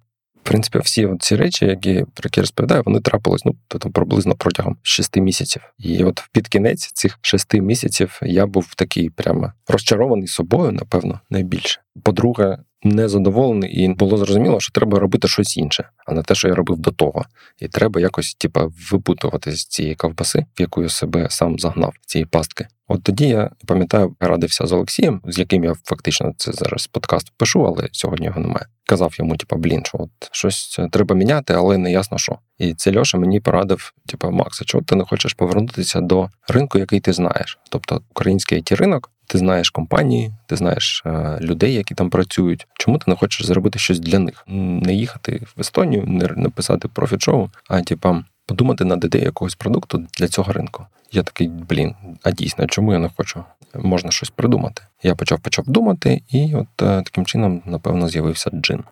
В 0.45 0.49
принципі, 0.49 0.79
всі 0.79 1.09
ці 1.21 1.37
речі, 1.37 1.65
які 1.65 1.95
про 2.15 2.27
які 2.27 2.41
розповідаю, 2.41 2.83
вони 2.87 3.01
трапились 3.01 3.45
ну 3.45 3.55
то 3.69 3.79
там 3.79 3.93
приблизно 3.93 4.35
протягом 4.35 4.77
шести 4.83 5.21
місяців. 5.21 5.63
І 5.79 6.05
от 6.05 6.29
під 6.33 6.49
кінець 6.49 6.93
цих 6.93 7.19
шести 7.21 7.61
місяців 7.61 8.21
я 8.23 8.47
був 8.47 8.75
такий 8.75 9.11
прямо 9.11 9.53
розчарований 9.69 10.27
собою, 10.27 10.73
напевно, 10.73 11.21
найбільше. 11.31 11.81
По-друге, 12.03 12.59
незадоволений, 12.85 13.85
і 13.85 13.89
було 13.89 14.17
зрозуміло, 14.17 14.61
що 14.61 14.73
треба 14.73 14.99
робити 14.99 15.29
щось 15.29 15.57
інше, 15.57 15.89
а 16.07 16.13
не 16.13 16.23
те, 16.23 16.35
що 16.35 16.49
я 16.49 16.55
робив 16.55 16.79
до 16.79 16.91
того. 16.91 17.25
І 17.59 17.69
треба 17.69 18.01
якось, 18.01 18.35
типа, 18.35 18.69
випутувати 18.91 19.53
з 19.53 19.67
цієї 19.67 19.95
ковбаси, 19.95 20.45
в 20.59 20.61
яку 20.61 20.83
я 20.83 20.89
себе 20.89 21.27
сам 21.31 21.59
загнав, 21.59 21.95
цієї 22.07 22.27
пастки. 22.27 22.67
От 22.89 23.03
тоді 23.03 23.29
я 23.29 23.51
пам'ятаю, 23.67 24.17
радився 24.21 24.67
з 24.67 24.73
Олексієм, 24.73 25.21
з 25.25 25.39
яким 25.39 25.65
я 25.65 25.75
фактично 25.85 26.33
це 26.37 26.53
зараз 26.53 26.87
подкаст 26.87 27.33
пишу, 27.37 27.67
але 27.67 27.89
сьогодні 27.93 28.27
його 28.27 28.41
немає. 28.41 28.67
Казав 28.87 29.15
йому, 29.19 29.37
типа, 29.37 29.57
блін, 29.57 29.85
що 29.85 29.99
от 29.99 30.11
щось 30.33 30.81
треба 30.93 31.15
міняти, 31.15 31.55
але 31.55 31.79
не 31.79 31.93
ясно 31.93 32.19
що. 32.19 32.39
І 32.59 32.75
це 32.75 32.99
Льоша 32.99 33.19
мені 33.19 33.41
порадив, 33.41 33.93
типа, 34.07 34.31
Макса, 34.31 34.65
чого 34.65 34.85
ти 34.85 34.97
не 34.97 35.05
хочеш 35.05 35.35
повернутися 35.35 36.01
до 36.01 36.29
ринку, 36.49 36.79
який 36.79 37.01
ти 37.01 37.13
знаєш, 37.13 37.59
тобто 37.71 38.03
український 38.11 38.59
it 38.59 38.77
ринок. 38.77 39.12
Ти 39.33 39.39
знаєш 39.39 39.71
компанії, 39.71 40.33
ти 40.47 40.57
знаєш 40.57 41.03
е, 41.07 41.39
людей, 41.41 41.75
які 41.75 41.95
там 41.95 42.11
працюють. 42.11 42.67
Чому 42.75 42.99
ти 42.99 43.05
не 43.07 43.17
хочеш 43.17 43.47
зробити 43.47 43.79
щось 43.79 44.01
для 44.01 44.19
них? 44.19 44.45
Не 44.47 44.95
їхати 44.95 45.43
в 45.57 45.61
Естонію, 45.61 46.05
не 46.07 46.29
написати 46.37 46.89
профіт-шоу, 46.89 47.49
а 47.69 47.83
типа 47.83 48.25
подумати 48.47 48.85
над 48.85 49.05
ідеєю 49.05 49.27
якогось 49.27 49.55
продукту 49.55 50.07
для 50.19 50.29
цього 50.29 50.53
ринку. 50.53 50.87
Я 51.13 51.23
такий, 51.23 51.49
блін, 51.49 51.95
а 52.23 52.31
дійсно, 52.31 52.67
чому 52.67 52.93
я 52.93 52.99
не 52.99 53.11
хочу? 53.17 53.45
Можна 53.75 54.11
щось 54.11 54.31
придумати. 54.31 54.83
Я 55.03 55.15
почав 55.15 55.41
почав 55.41 55.65
думати, 55.69 56.23
і 56.29 56.55
от 56.55 56.83
е, 56.83 57.03
таким 57.03 57.27
чином, 57.27 57.63
напевно, 57.67 58.09
з'явився 58.09 58.51
джин. 58.51 58.85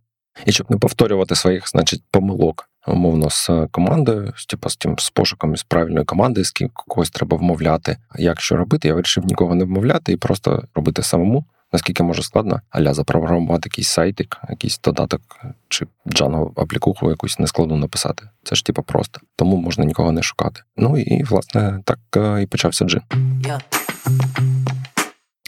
І 0.47 0.53
щоб 0.53 0.71
не 0.71 0.77
повторювати 0.77 1.35
своїх, 1.35 1.69
значить, 1.69 2.03
помилок, 2.11 2.69
умовно, 2.87 3.31
з 3.31 3.51
командою, 3.71 4.33
з 4.37 4.47
типу, 4.47 4.69
з 4.69 4.77
тим 4.77 4.99
з 4.99 5.11
пошуком 5.11 5.57
з 5.57 5.63
правильної 5.63 6.05
команди, 6.05 6.45
з 6.45 6.51
ким 6.51 6.71
когось 6.75 7.11
треба 7.11 7.37
вмовляти. 7.37 7.97
Як 8.19 8.41
що 8.41 8.57
робити, 8.57 8.89
я 8.89 8.95
вирішив 8.95 9.25
нікого 9.25 9.55
не 9.55 9.65
вмовляти 9.65 10.13
і 10.13 10.17
просто 10.17 10.65
робити 10.75 11.03
самому. 11.03 11.45
Наскільки 11.73 12.03
може 12.03 12.23
складно, 12.23 12.61
аля 12.71 12.95
запрограмувати 12.95 13.69
якийсь 13.69 13.89
сайтик, 13.89 14.37
якийсь 14.49 14.81
додаток 14.85 15.21
чи 15.69 15.87
Django 16.07 16.53
аплікуху 16.57 17.11
якусь 17.11 17.39
нескладно 17.39 17.77
написати. 17.77 18.29
Це 18.45 18.57
ж 18.57 18.65
типу 18.65 18.83
просто. 18.83 19.21
Тому 19.37 19.57
можна 19.57 19.85
нікого 19.85 20.13
не 20.13 20.23
шукати. 20.23 20.63
Ну 20.77 20.99
і 20.99 21.23
власне 21.23 21.83
так 21.85 21.99
е, 22.17 22.43
і 22.43 22.47
почався 22.47 22.85
джин. 22.85 23.03
Yeah. 23.41 23.61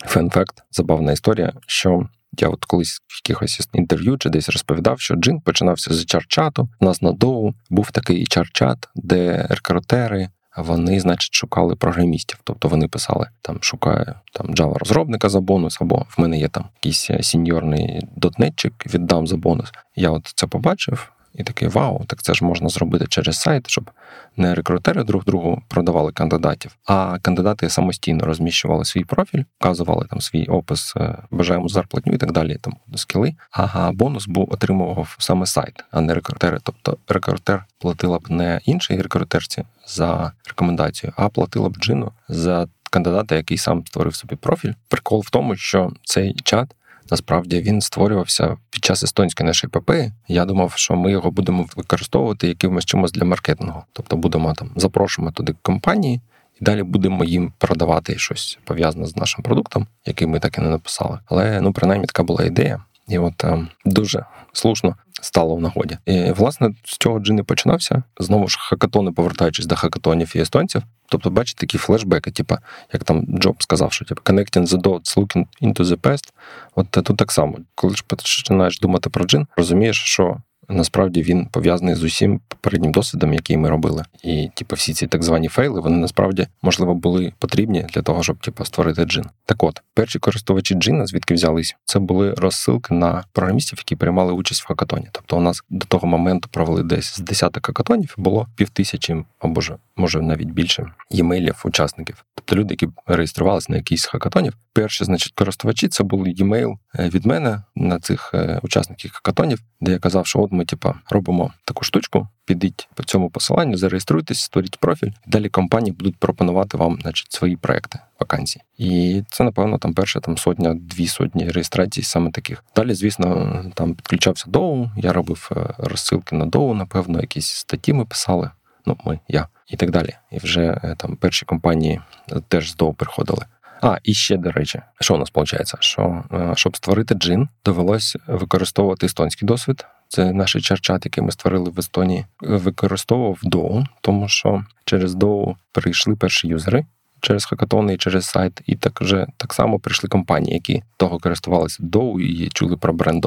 Фен-факт, 0.06 0.62
забавна 0.70 1.12
історія, 1.12 1.52
що 1.66 2.08
я 2.38 2.48
от 2.48 2.64
колись 2.64 2.98
в 3.06 3.28
якихось 3.28 3.68
інтерв'ю 3.72 4.18
чи 4.18 4.30
десь 4.30 4.48
розповідав, 4.48 5.00
що 5.00 5.14
джин 5.14 5.40
починався 5.40 5.94
з 5.94 6.06
чар-чату. 6.06 6.68
У 6.80 6.84
нас 6.84 7.02
на 7.02 7.12
доу 7.12 7.54
був 7.70 7.90
такий 7.90 8.26
чар-чат, 8.26 8.88
де 8.94 9.46
рекрутери. 9.50 10.28
Вони, 10.56 11.00
значить, 11.00 11.34
шукали 11.34 11.76
програмістів, 11.76 12.40
тобто 12.44 12.68
вони 12.68 12.88
писали 12.88 13.28
там, 13.42 13.58
шукає 13.60 14.14
там 14.32 14.46
Java 14.46 14.78
розробника 14.78 15.28
за 15.28 15.40
бонус, 15.40 15.78
або 15.80 16.06
в 16.08 16.20
мене 16.20 16.38
є 16.38 16.48
там 16.48 16.64
якийсь 16.74 17.10
сіньорний 17.20 18.00
дотнетчик, 18.16 18.94
віддам 18.94 19.26
за 19.26 19.36
бонус. 19.36 19.72
Я 19.96 20.10
от 20.10 20.32
це 20.34 20.46
побачив, 20.46 21.12
і 21.34 21.42
такий 21.42 21.68
вау, 21.68 22.04
так 22.06 22.22
це 22.22 22.34
ж 22.34 22.44
можна 22.44 22.68
зробити 22.68 23.06
через 23.08 23.40
сайт, 23.40 23.70
щоб 23.70 23.90
не 24.36 24.54
рекрутери 24.54 25.04
друг 25.04 25.24
другу 25.24 25.62
продавали 25.68 26.12
кандидатів, 26.12 26.76
а 26.86 27.18
кандидати 27.18 27.68
самостійно 27.68 28.24
розміщували 28.24 28.84
свій 28.84 29.04
профіль, 29.04 29.44
вказували 29.60 30.06
там 30.10 30.20
свій 30.20 30.46
опис, 30.46 30.94
е, 30.96 31.18
бажаємо 31.30 31.68
зарплатню 31.68 32.12
і 32.12 32.18
так 32.18 32.32
далі. 32.32 32.58
Там 32.60 32.74
скіли. 32.94 33.34
А 33.50 33.92
бонус 33.92 34.26
був 34.26 34.52
отримував 34.52 35.16
саме 35.18 35.46
сайт, 35.46 35.84
а 35.90 36.00
не 36.00 36.14
рекрутери. 36.14 36.58
Тобто 36.62 36.96
рекрутер 37.08 37.64
платила 37.78 38.18
б 38.18 38.30
не 38.30 38.60
іншій 38.64 39.02
рекрутерці 39.02 39.64
за 39.86 40.32
рекомендацію, 40.46 41.12
а 41.16 41.28
платила 41.28 41.68
б 41.68 41.76
джину 41.76 42.12
за 42.28 42.66
кандидата, 42.90 43.36
який 43.36 43.58
сам 43.58 43.86
створив 43.86 44.14
собі 44.14 44.36
профіль. 44.36 44.72
Прикол 44.88 45.22
в 45.26 45.30
тому, 45.30 45.56
що 45.56 45.90
цей 46.04 46.34
чат. 46.34 46.74
Насправді 47.10 47.60
він 47.60 47.80
створювався 47.80 48.56
під 48.70 48.84
час 48.84 49.02
естонської 49.02 49.46
нашої 49.46 49.70
ПП. 49.70 49.90
Я 50.28 50.44
думав, 50.44 50.72
що 50.76 50.96
ми 50.96 51.10
його 51.10 51.30
будемо 51.30 51.66
використовувати 51.76 52.48
якимось 52.48 52.84
чимось 52.84 53.12
для 53.12 53.24
маркетингу. 53.24 53.82
Тобто 53.92 54.16
будемо 54.16 54.52
там 54.52 54.70
запрошуємо 54.76 55.32
туди 55.32 55.54
компанії, 55.62 56.20
і 56.60 56.64
далі 56.64 56.82
будемо 56.82 57.24
їм 57.24 57.52
продавати 57.58 58.18
щось 58.18 58.58
пов'язане 58.64 59.06
з 59.06 59.16
нашим 59.16 59.42
продуктом, 59.42 59.86
який 60.06 60.28
ми 60.28 60.40
так 60.40 60.58
і 60.58 60.60
не 60.60 60.68
написали. 60.68 61.18
Але 61.26 61.60
ну 61.60 61.72
принаймні 61.72 62.06
така 62.06 62.22
була 62.22 62.44
ідея. 62.44 62.82
І 63.12 63.18
от 63.18 63.44
е, 63.44 63.66
дуже 63.84 64.24
слушно 64.52 64.96
стало 65.22 65.54
в 65.56 65.60
нагоді. 65.60 65.98
І 66.06 66.32
власне 66.32 66.70
з 66.84 66.96
цього 66.96 67.18
джин 67.18 67.38
і 67.38 67.42
починався. 67.42 68.02
Знову 68.18 68.48
ж 68.48 68.58
хакатони, 68.60 69.12
повертаючись 69.12 69.66
до 69.66 69.76
хакатонів 69.76 70.32
і 70.34 70.38
естонців. 70.38 70.82
Тобто, 71.08 71.30
бачите, 71.30 71.60
такі 71.60 71.78
флешбеки, 71.78 72.30
типу, 72.30 72.56
як 72.92 73.04
там 73.04 73.26
Джоб 73.38 73.62
сказав, 73.62 73.92
що 73.92 74.04
типу, 74.04 74.22
connecting 74.24 74.66
the 74.66 74.82
dots, 74.82 75.18
looking 75.18 75.46
into 75.62 75.84
the 75.84 75.96
past. 75.96 76.32
От 76.74 76.90
тут 76.90 77.16
так 77.16 77.32
само, 77.32 77.58
коли 77.74 77.94
ж 77.94 78.04
починаєш 78.06 78.80
думати 78.80 79.10
про 79.10 79.24
джин, 79.24 79.46
розумієш, 79.56 80.02
що 80.04 80.36
насправді 80.72 81.22
він 81.22 81.46
пов'язаний 81.46 81.94
з 81.94 82.02
усім 82.02 82.40
попереднім 82.48 82.92
досвідом, 82.92 83.34
який 83.34 83.56
ми 83.56 83.68
робили. 83.68 84.04
І 84.22 84.48
типу, 84.54 84.76
всі 84.76 84.94
ці 84.94 85.06
так 85.06 85.22
звані 85.22 85.48
фейли, 85.48 85.80
вони 85.80 85.96
насправді 85.96 86.46
можливо 86.62 86.94
були 86.94 87.32
потрібні 87.38 87.86
для 87.94 88.02
того, 88.02 88.22
щоб 88.22 88.38
типу, 88.38 88.64
створити 88.64 89.04
джин. 89.04 89.24
Так 89.44 89.62
от, 89.62 89.82
перші 89.94 90.18
користувачі 90.18 90.74
джина, 90.74 91.06
звідки 91.06 91.34
взялись, 91.34 91.76
це 91.84 91.98
були 91.98 92.34
розсилки 92.34 92.94
на 92.94 93.24
програмістів, 93.32 93.78
які 93.78 93.96
приймали 93.96 94.32
участь 94.32 94.62
в 94.62 94.66
хакатоні. 94.66 95.06
Тобто, 95.12 95.36
у 95.36 95.40
нас 95.40 95.62
до 95.70 95.86
того 95.86 96.08
моменту 96.08 96.48
провели 96.52 96.82
десь 96.82 97.16
з 97.16 97.18
десяток 97.18 97.66
хакатонів, 97.66 98.14
було 98.18 98.46
півтисячі 98.56 99.24
або 99.38 99.60
ж 99.60 99.76
може 99.96 100.22
навіть 100.22 100.50
більше 100.50 100.86
ємейлів 101.10 101.62
учасників. 101.64 102.24
Тобто 102.34 102.56
люди, 102.56 102.74
які 102.74 102.88
реєструвалися 103.06 103.66
на 103.70 103.76
якийсь 103.76 104.06
хакатонів, 104.06 104.56
перші, 104.72 105.04
значить, 105.04 105.32
користувачі 105.34 105.88
це 105.88 106.04
був 106.04 106.28
ємейл 106.28 106.78
е, 106.98 107.08
від 107.08 107.26
мене 107.26 107.62
на 107.76 107.98
цих 107.98 108.30
е, 108.34 108.60
учасників 108.62 109.10
хакатонів, 109.14 109.58
де 109.80 109.92
я 109.92 109.98
казав, 109.98 110.26
що 110.26 110.40
от 110.40 110.52
ми 110.52 110.61
ми, 110.62 110.66
типа, 110.66 110.94
робимо 111.10 111.52
таку 111.64 111.84
штучку. 111.84 112.28
Підіть 112.44 112.88
по 112.94 113.02
цьому 113.02 113.30
посиланню, 113.30 113.76
зареєструйтесь, 113.76 114.40
створіть 114.40 114.76
профіль. 114.76 115.10
Далі 115.26 115.48
компанії 115.48 115.92
будуть 115.92 116.16
пропонувати 116.16 116.76
вам, 116.76 116.98
значить, 117.02 117.32
свої 117.32 117.56
проекти 117.56 117.98
вакансії. 118.20 118.64
І 118.78 119.22
це, 119.28 119.44
напевно, 119.44 119.78
там 119.78 119.94
перша 119.94 120.20
там 120.20 120.38
сотня, 120.38 120.74
дві 120.74 121.06
сотні 121.06 121.48
реєстрацій 121.48 122.02
саме 122.02 122.30
таких. 122.30 122.64
Далі, 122.76 122.94
звісно, 122.94 123.64
там 123.74 123.94
підключався 123.94 124.44
DOU. 124.48 124.90
Я 124.96 125.12
робив 125.12 125.50
е, 125.56 125.74
розсилки 125.78 126.36
на 126.36 126.46
DOU, 126.46 126.74
напевно, 126.74 127.20
якісь 127.20 127.46
статті 127.46 127.92
ми 127.92 128.04
писали. 128.04 128.50
Ну, 128.86 128.96
ми, 129.04 129.18
я 129.28 129.48
і 129.68 129.76
так 129.76 129.90
далі. 129.90 130.10
І 130.30 130.38
вже 130.38 130.80
е, 130.84 130.94
там 130.98 131.16
перші 131.16 131.44
компанії 131.46 132.00
теж 132.48 132.70
з 132.70 132.76
DOU 132.76 132.94
приходили. 132.94 133.46
А, 133.82 133.98
і 134.02 134.14
ще, 134.14 134.36
до 134.36 134.50
речі, 134.50 134.82
що 135.00 135.14
у 135.14 135.18
нас 135.18 135.28
виходить? 135.34 135.74
Що 135.80 136.24
е, 136.32 136.52
щоб 136.56 136.76
створити 136.76 137.14
джин, 137.14 137.48
довелось 137.64 138.16
використовувати 138.26 139.06
естонський 139.06 139.46
досвід. 139.46 139.86
Це 140.14 140.32
наш 140.32 140.52
чарчат, 140.52 141.04
який 141.04 141.24
ми 141.24 141.32
створили 141.32 141.70
в 141.70 141.78
Естонії, 141.78 142.24
використовував 142.40 143.38
DOU, 143.42 143.84
тому 144.00 144.28
що 144.28 144.64
через 144.84 145.14
DOU 145.14 145.56
прийшли 145.72 146.16
перші 146.16 146.48
юзери. 146.48 146.84
Через 147.20 147.44
хакатони 147.44 147.94
і 147.94 147.96
через 147.96 148.26
сайт, 148.26 148.60
і 148.66 148.76
так 148.76 149.00
вже 149.00 149.26
так 149.36 149.54
само 149.54 149.78
прийшли 149.78 150.08
компанії, 150.08 150.54
які 150.54 150.82
того 150.96 151.18
користувалися 151.18 151.78
Доу 151.80 152.20
і 152.20 152.48
чули 152.48 152.76
про 152.76 152.92
бренд. 152.92 153.26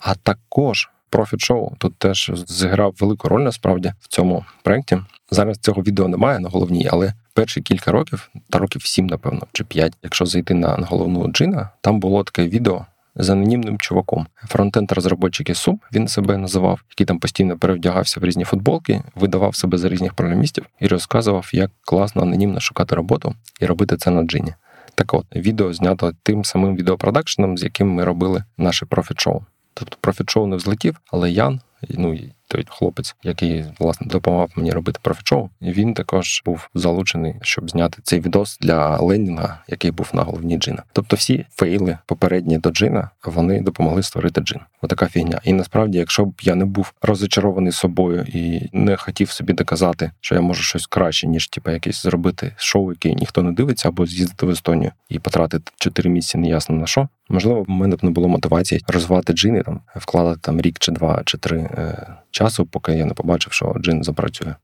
А 0.00 0.14
також 0.14 0.90
Show 1.12 1.70
тут 1.78 1.96
теж 1.96 2.30
зіграв 2.46 2.94
велику 3.00 3.28
роль 3.28 3.42
насправді 3.42 3.92
в 4.00 4.08
цьому 4.08 4.44
проєкті. 4.62 4.98
Зараз 5.30 5.58
цього 5.58 5.82
відео 5.82 6.08
немає 6.08 6.38
на 6.38 6.48
головній, 6.48 6.88
але 6.92 7.14
перші 7.34 7.60
кілька 7.60 7.92
років, 7.92 8.30
та 8.50 8.58
років 8.58 8.82
сім, 8.82 9.06
напевно, 9.06 9.46
чи 9.52 9.64
п'ять, 9.64 9.92
якщо 10.02 10.26
зайти 10.26 10.54
на 10.54 10.68
головну 10.68 11.28
джина, 11.28 11.70
там 11.80 12.00
було 12.00 12.24
таке 12.24 12.48
відео. 12.48 12.86
З 13.18 13.30
анонімним 13.30 13.78
чуваком. 13.78 14.26
Фронтенд 14.34 14.92
розробочик 14.92 15.56
СУП 15.56 15.82
він 15.92 16.08
себе 16.08 16.36
називав, 16.36 16.80
який 16.90 17.06
там 17.06 17.18
постійно 17.18 17.58
перевдягався 17.58 18.20
в 18.20 18.24
різні 18.24 18.44
футболки, 18.44 19.02
видавав 19.14 19.56
себе 19.56 19.78
за 19.78 19.88
різних 19.88 20.14
програмістів 20.14 20.66
і 20.80 20.86
розказував, 20.86 21.50
як 21.52 21.70
класно 21.80 22.22
анонімно 22.22 22.60
шукати 22.60 22.94
роботу 22.94 23.34
і 23.60 23.66
робити 23.66 23.96
це 23.96 24.10
на 24.10 24.22
джині. 24.22 24.54
Так 24.94 25.14
от, 25.14 25.26
відео 25.36 25.72
знято 25.72 26.12
тим 26.22 26.44
самим 26.44 26.76
відеопродакшеном, 26.76 27.58
з 27.58 27.62
яким 27.62 27.94
ми 27.94 28.04
робили 28.04 28.44
наше 28.58 28.86
профіт-шоу. 28.86 29.42
Тобто 29.74 29.96
профіт-шоу 30.00 30.46
не 30.46 30.56
взлетів, 30.56 31.00
але 31.12 31.30
Ян, 31.30 31.60
ну 31.90 32.18
той 32.56 32.66
хлопець, 32.68 33.16
який 33.22 33.64
власне 33.78 34.06
допомагав 34.06 34.50
мені 34.56 34.70
робити 34.70 34.98
профіт-шоу, 35.02 35.50
він 35.62 35.94
також 35.94 36.42
був 36.44 36.68
залучений, 36.74 37.34
щоб 37.42 37.70
зняти 37.70 37.98
цей 38.02 38.20
відос 38.20 38.58
для 38.60 38.96
Ленінга, 38.96 39.62
який 39.68 39.90
був 39.90 40.10
на 40.12 40.22
головні 40.22 40.58
джина. 40.58 40.82
Тобто, 40.92 41.16
всі 41.16 41.46
фейли 41.50 41.98
попередні 42.06 42.58
до 42.58 42.70
джина 42.70 43.10
вони 43.24 43.60
допомогли 43.60 44.02
створити 44.02 44.40
джин. 44.40 44.60
Отака 44.82 45.06
фігня. 45.06 45.40
І 45.44 45.52
насправді, 45.52 45.98
якщо 45.98 46.24
б 46.24 46.34
я 46.42 46.54
не 46.54 46.64
був 46.64 46.92
розочарований 47.02 47.72
собою 47.72 48.26
і 48.28 48.68
не 48.72 48.96
хотів 48.96 49.30
собі 49.30 49.52
доказати, 49.52 50.10
що 50.20 50.34
я 50.34 50.40
можу 50.40 50.62
щось 50.62 50.86
краще, 50.86 51.26
ніж 51.26 51.48
типу, 51.48 51.70
якесь 51.70 52.02
зробити 52.02 52.52
шоу, 52.56 52.90
яке 52.90 53.14
ніхто 53.14 53.42
не 53.42 53.52
дивиться, 53.52 53.88
або 53.88 54.06
з'їздити 54.06 54.46
в 54.46 54.50
Естонію 54.50 54.92
і 55.08 55.18
потратити 55.18 55.72
4 55.76 56.10
місяці 56.10 56.38
неясно 56.38 56.76
на 56.76 56.86
що. 56.86 57.08
Можливо, 57.28 57.62
в 57.62 57.70
мене 57.70 57.96
б 57.96 58.04
не 58.04 58.10
було 58.10 58.28
мотивації 58.28 58.80
розвивати 58.88 59.32
джини, 59.32 59.62
там 59.62 59.80
вкладати 59.96 60.38
там 60.42 60.60
рік 60.60 60.78
чи 60.78 60.92
два 60.92 61.22
чи 61.24 61.38
три 61.38 61.58
е, 61.58 62.06
часу, 62.30 62.66
поки 62.66 62.92
я 62.92 63.04
не 63.04 63.14
побачив, 63.14 63.52
що 63.52 63.74
джин 63.80 64.02
запрацює. 64.04 64.54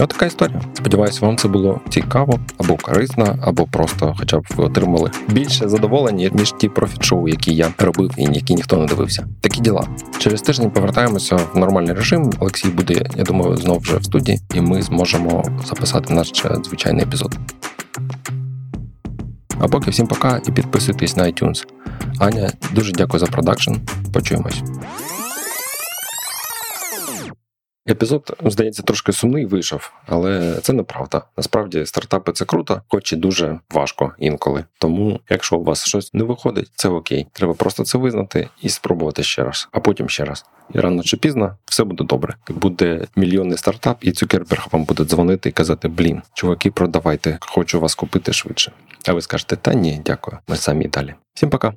От 0.00 0.08
така 0.08 0.26
історія. 0.26 0.60
Сподіваюся, 0.74 1.26
вам 1.26 1.36
це 1.36 1.48
було 1.48 1.80
цікаво 1.88 2.40
або 2.58 2.76
корисно, 2.76 3.38
або 3.42 3.66
просто, 3.66 4.14
хоча 4.18 4.38
б 4.38 4.46
ви 4.56 4.64
отримали 4.64 5.10
більше 5.28 5.68
задоволення, 5.68 6.30
ніж 6.32 6.52
ті 6.52 6.68
профіт-шоу, 6.68 7.28
які 7.28 7.54
я 7.54 7.72
робив 7.78 8.10
і 8.16 8.22
які 8.22 8.54
ніхто 8.54 8.76
не 8.76 8.86
дивився. 8.86 9.26
Такі 9.40 9.60
діла. 9.60 9.88
Через 10.18 10.42
тиждень 10.42 10.70
повертаємося 10.70 11.36
в 11.36 11.58
нормальний 11.58 11.94
режим. 11.94 12.32
Олексій 12.38 12.68
буде, 12.68 13.02
я 13.16 13.24
думаю, 13.24 13.56
знову 13.56 13.78
вже 13.78 13.96
в 13.96 14.04
студії, 14.04 14.40
і 14.54 14.60
ми 14.60 14.82
зможемо 14.82 15.44
записати 15.64 16.14
наш 16.14 16.32
звичайний 16.64 17.02
епізод. 17.02 17.38
А 19.60 19.68
поки 19.68 19.90
всім 19.90 20.06
пока 20.06 20.40
і 20.48 20.52
підписуйтесь 20.52 21.16
на 21.16 21.22
iTunes. 21.24 21.66
Аня, 22.18 22.52
дуже 22.72 22.92
дякую 22.92 23.20
за 23.20 23.26
продакшн. 23.26 23.72
Почуємось. 24.12 24.62
Епізод, 27.88 28.36
здається, 28.44 28.82
трошки 28.82 29.12
сумний 29.12 29.46
вийшов, 29.46 29.92
але 30.06 30.58
це 30.62 30.72
неправда. 30.72 31.22
Насправді, 31.36 31.86
стартапи 31.86 32.32
це 32.32 32.44
круто, 32.44 32.82
хоч 32.88 33.12
і 33.12 33.16
дуже 33.16 33.58
важко 33.70 34.12
інколи. 34.18 34.64
Тому, 34.78 35.20
якщо 35.30 35.56
у 35.56 35.64
вас 35.64 35.86
щось 35.86 36.14
не 36.14 36.24
виходить, 36.24 36.70
це 36.74 36.88
окей. 36.88 37.26
Треба 37.32 37.54
просто 37.54 37.84
це 37.84 37.98
визнати 37.98 38.48
і 38.62 38.68
спробувати 38.68 39.22
ще 39.22 39.44
раз, 39.44 39.68
а 39.72 39.80
потім 39.80 40.08
ще 40.08 40.24
раз. 40.24 40.44
І 40.74 40.80
рано 40.80 41.02
чи 41.02 41.16
пізно 41.16 41.56
все 41.64 41.84
буде 41.84 42.04
добре. 42.04 42.34
Буде 42.48 43.06
мільйонний 43.16 43.58
стартап, 43.58 43.98
і 44.00 44.12
Цукерберг 44.12 44.66
вам 44.72 44.84
буде 44.84 45.04
дзвонити 45.04 45.48
і 45.48 45.52
казати: 45.52 45.88
Блін, 45.88 46.22
чуваки, 46.34 46.70
продавайте, 46.70 47.38
хочу 47.40 47.80
вас 47.80 47.94
купити 47.94 48.32
швидше. 48.32 48.72
А 49.06 49.12
ви 49.12 49.20
скажете, 49.20 49.56
та 49.56 49.74
ні, 49.74 50.00
дякую. 50.04 50.38
Ми 50.48 50.56
самі 50.56 50.88
далі. 50.88 51.14
Всім 51.34 51.50
пока. 51.50 51.72